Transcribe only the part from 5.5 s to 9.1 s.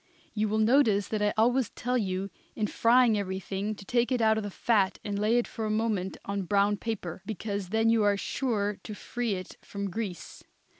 a moment on brown paper, because then you are sure to